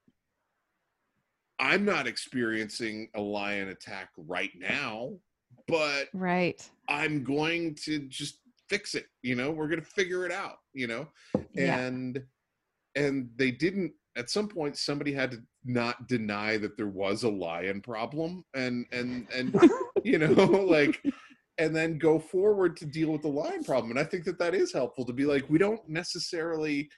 [1.58, 5.14] "I'm not experiencing a lion attack right now,
[5.66, 9.06] but right I'm going to just fix it.
[9.22, 10.58] You know, we're going to figure it out.
[10.72, 11.08] You know,
[11.54, 11.78] Yeah.
[11.78, 12.22] and
[12.94, 13.92] and they didn't.
[14.16, 18.86] At some point, somebody had to not deny that there was a lion problem, and
[18.92, 19.54] and and
[20.04, 20.32] you know,
[20.76, 21.02] like,
[21.60, 23.90] and then go forward to deal with the lion problem.
[23.90, 26.88] And I think that that is helpful to be like, we don't necessarily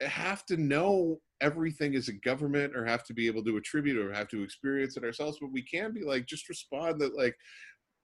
[0.00, 4.12] have to know everything as a government or have to be able to attribute or
[4.12, 7.36] have to experience it ourselves but we can be like just respond that like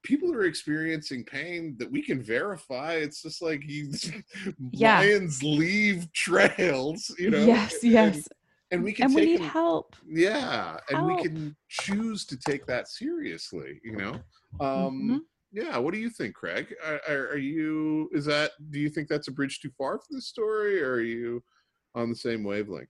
[0.03, 2.93] people are experiencing pain that we can verify.
[2.93, 3.91] It's just like you
[4.71, 4.99] Yeah.
[4.99, 7.45] lions leave trails you know?
[7.45, 8.27] Yes and- yes.
[8.71, 9.95] and, we can and we need help.
[10.07, 14.19] Yeah and we can choose to take that seriously you know?
[14.59, 18.89] Um yeah what do you think craig are, are, are you is that do you
[18.89, 21.41] think that's a bridge too far for this story or are you
[21.95, 22.89] on the same wavelength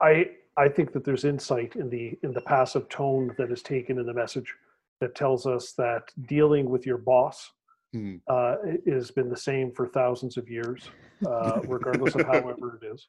[0.00, 3.98] I I think that there's insight in the in the passive tone that is taken
[3.98, 4.52] in the message
[5.00, 7.50] that tells us that dealing with your boss
[7.94, 8.16] Hmm.
[8.28, 8.56] uh,
[8.86, 10.90] has been the same for thousands of years,
[11.26, 13.08] uh, regardless of however it is.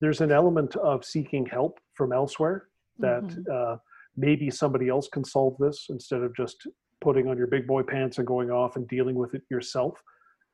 [0.00, 2.68] There's an element of seeking help from elsewhere
[3.00, 3.48] that Mhm.
[3.56, 3.76] uh,
[4.16, 6.66] maybe somebody else can solve this instead of just
[7.00, 10.02] putting on your big boy pants and going off and dealing with it yourself.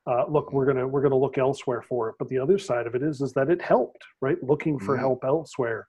[0.07, 2.15] Uh, look, we're gonna we're gonna look elsewhere for it.
[2.19, 4.41] But the other side of it is is that it helped, right?
[4.43, 4.99] Looking for Mhm.
[4.99, 5.87] help elsewhere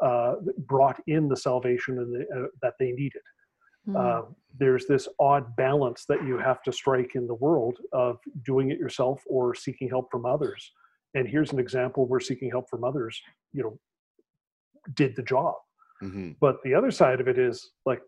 [0.00, 3.22] uh, brought in the salvation and the, uh, that they needed.
[3.88, 3.96] Mhm.
[3.96, 4.26] Uh,
[4.56, 8.78] there's this odd balance that you have to strike in the world of doing it
[8.78, 10.72] yourself or seeking help from others.
[11.14, 13.20] And here's an example where seeking help from others,
[13.52, 13.80] you know,
[14.94, 15.56] did the job.
[15.98, 18.02] hmm But the other side of it is like,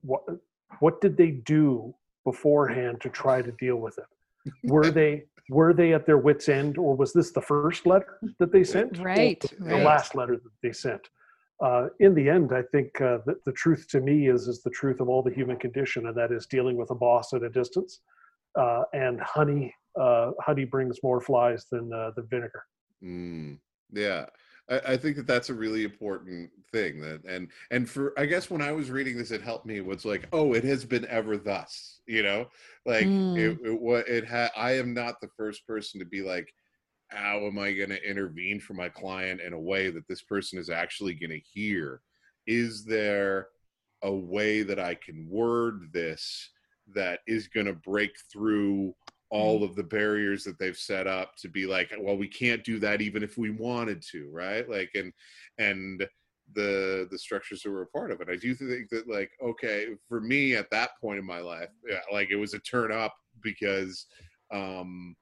[0.00, 0.22] what
[0.80, 1.94] what did they do
[2.24, 4.52] beforehand to try to deal with it?
[4.64, 8.52] Were they were they at their wits' end, or was this the first letter that
[8.52, 8.98] they sent?
[9.00, 9.84] or Right, the, the right.
[9.84, 11.08] last letter that they sent.
[11.60, 14.70] Uh, in the end, I think uh, that the truth to me is is the
[14.70, 17.50] truth of all the human condition, and that is dealing with a boss at a
[17.50, 18.00] distance.
[18.54, 22.64] Uh, and honey, uh, honey brings more flies than uh, the vinegar.
[23.02, 23.58] Mm,
[23.92, 24.26] yeah,
[24.70, 27.00] I, I think that that's a really important thing.
[27.00, 29.80] That and and for I guess when I was reading this, it helped me.
[29.80, 32.00] Was like, oh, it has been ever thus.
[32.06, 32.46] You know,
[32.86, 33.66] like it, mm.
[33.66, 34.50] it what it had.
[34.56, 36.52] I am not the first person to be like,
[37.08, 40.58] how am I going to intervene for my client in a way that this person
[40.58, 42.00] is actually going to hear?
[42.46, 43.48] Is there
[44.02, 46.50] a way that I can word this
[46.94, 48.94] that is going to break through
[49.30, 52.78] all of the barriers that they've set up to be like well we can't do
[52.78, 54.68] that even if we wanted to right?
[54.68, 55.12] Like and
[55.58, 56.06] and
[56.54, 58.28] the the structures that we're a part of it.
[58.30, 62.00] I do think that like okay for me at that point in my life yeah,
[62.12, 64.06] like it was a turn up because
[64.52, 65.14] um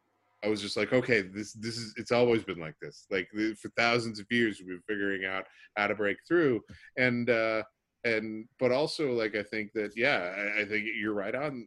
[0.45, 3.07] i was just like okay this this is it's always been like this.
[3.11, 3.29] Like
[3.61, 5.45] for thousands of years we've been figuring out
[5.77, 6.61] how to break through.
[6.97, 7.63] And uh
[8.05, 11.67] and but also like i think that yeah i, I think you're right on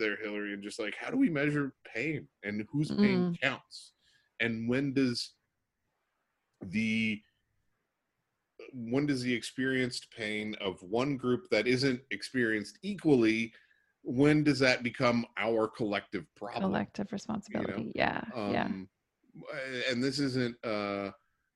[0.00, 3.92] there hillary and just like how do we measure pain and whose pain counts?
[4.40, 5.34] And when does
[6.62, 7.20] the
[8.72, 13.52] when does the experienced pain of one group that isn't experienced equally
[14.02, 16.62] when does that become our collective problem?
[16.64, 17.92] Collective responsibility.
[17.94, 18.64] Yeah yeah.
[18.64, 18.88] Um,
[19.88, 21.10] and this isn't uh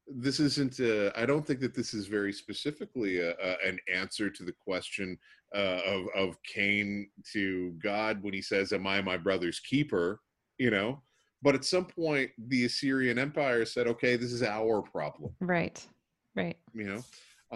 [0.07, 4.29] this isn't uh, i don't think that this is very specifically a, a, an answer
[4.31, 5.19] to the question
[5.55, 10.21] uh, of of cain to god when he says am i my brother's keeper?
[10.59, 11.03] You know?
[11.43, 15.35] But at some point the assyrian empire said okay this is our problem.
[15.41, 15.87] Right
[16.35, 16.59] right.
[16.75, 17.05] You know?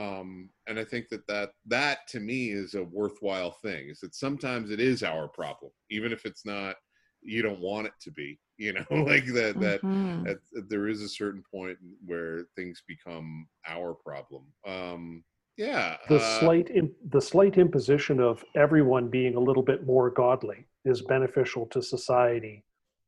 [0.00, 4.14] Um and i think that that that to me is a worthwhile thing is that
[4.14, 6.76] sometimes it is our problem even if it's not
[7.22, 8.84] you don't want it to be you know?
[8.90, 10.26] Like that that Mhm.
[10.28, 14.44] at, at- there is a certain point where things become our problem.
[14.66, 15.24] Um
[15.58, 16.70] yeah the uh, slight
[17.10, 22.64] the slight imposition of everyone being a little bit more godly is beneficial to society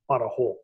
[0.08, 0.58] on a whole.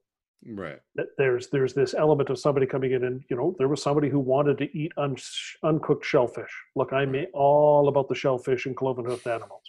[0.48, 0.78] Right.
[1.16, 4.20] There's there's this element of somebody coming in and you know there was somebody who
[4.20, 5.16] wanted to eat un-
[5.64, 6.52] uncooked shellfish.
[6.76, 9.62] Look, I'm all about the shellfish and cloven hoofed animals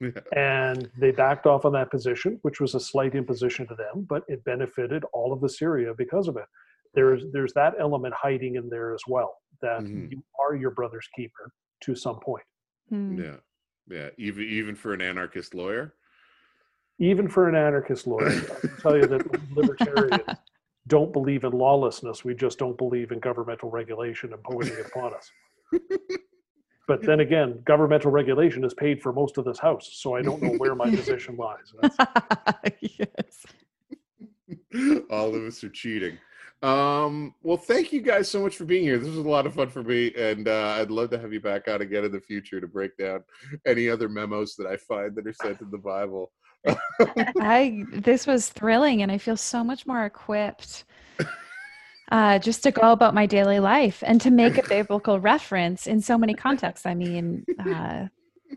[0.36, 4.22] and they backed off on that position, which was a slight imposition to them, but
[4.28, 6.44] it benefited all of Assyria because of it.
[6.94, 10.10] There's there's that element hiding in there as well that Mhm.
[10.10, 12.44] you are your brother's keeper to some point.
[12.88, 13.18] Hmm.
[13.20, 13.36] yeah.
[13.88, 14.10] Yeah.
[14.18, 15.94] Even even for an anarchist lawyer.
[16.98, 19.22] Even for an anarchist lawyer, I can tell you that
[19.56, 20.38] libertarians
[20.86, 22.24] don't believe in lawlessness.
[22.24, 25.30] We just don't believe in governmental regulation imposing it upon us.
[26.88, 30.42] But then again, governmental regulation is paid for most of this house, so I don't
[30.42, 31.72] know where my position lies.
[32.80, 33.46] Yes.
[35.08, 36.18] All of us are cheating.
[36.62, 38.98] Um, well, thank you guys so much for being here.
[38.98, 41.40] This was a lot of fun for me, and uh, I'd love to have you
[41.40, 43.24] back on again in the future to break down
[43.66, 46.32] any other memos that I find that are sent in the Bible.
[47.40, 50.84] I this was thrilling and I feel so much more equipped
[52.12, 56.02] uh, just to go about my daily life and to make a biblical reference in
[56.02, 56.84] so many contexts.
[56.84, 58.08] I mean, uh,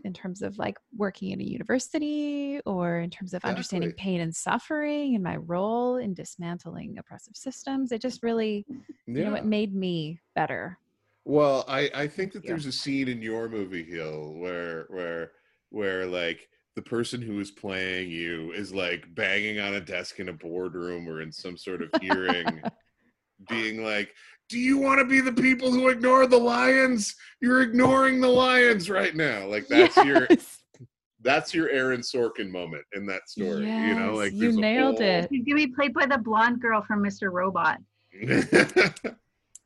[0.04, 4.34] in terms of like working in a university or in terms of understanding pain and
[4.34, 7.92] suffering and my role in dismantling oppressive systems.
[7.92, 8.66] It just really,
[9.06, 10.78] you know, it made me better.
[11.24, 15.32] Well, I I think that there's a scene in your movie Hill where where
[15.70, 20.28] where like the person who is playing you is like banging on a desk in
[20.28, 22.60] a boardroom or in some sort of hearing
[23.54, 24.12] being like
[24.48, 28.90] do you want to be the people who ignore the lions you're ignoring the lions
[28.90, 30.26] right now like that's your
[31.22, 35.28] that's your Aaron Sorkin moment in that story you know like you nailed whole- it.
[35.30, 37.32] He's gonna be played by the blonde girl from Mr.
[37.32, 37.78] Robot.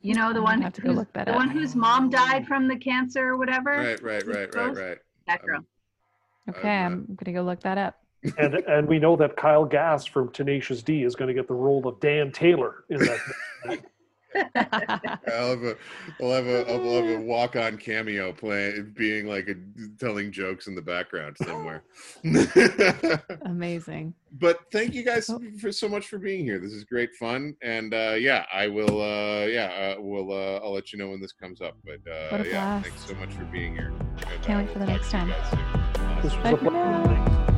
[0.01, 1.39] You know, the one gonna have to go look that the up.
[1.39, 3.70] one whose mom died from the cancer or whatever.
[3.72, 5.64] right right right right right That girl.
[6.49, 7.97] Okay, I'm I'm gonna go look that up.
[8.38, 11.54] And and we know that Kyle Gass from Tenacious D is going to get the
[11.54, 13.18] role of Dan Taylor in that.
[14.34, 15.76] I'll have a,
[16.22, 19.54] I'll have a, I'll have a walk-on cameo playing, being like a,
[19.98, 21.82] telling jokes in the background somewhere.
[23.46, 24.12] Amazing.
[24.32, 25.40] but thank you guys Oh.
[25.60, 26.58] for so much for being here.
[26.58, 29.00] This is great fun, and uh, yeah, I will.
[29.00, 30.30] Uh, yeah, uh, we'll.
[30.30, 31.76] Uh, I'll let you know when this comes up.
[31.84, 32.86] But uh, yeah, blast.
[32.86, 33.92] thanks so much for being here.
[34.30, 35.92] And, Can't wait for the next talk to you time.
[35.94, 36.22] guys.
[36.22, 36.70] This was Bye for pleasure.
[36.72, 37.54] now.